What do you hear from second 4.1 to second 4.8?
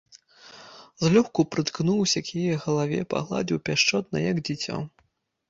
як дзіцё.